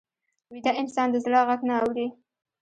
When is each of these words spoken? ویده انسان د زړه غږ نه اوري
ویده 0.51 0.71
انسان 0.81 1.07
د 1.11 1.15
زړه 1.25 1.39
غږ 1.49 1.61
نه 1.69 1.73
اوري 1.83 2.07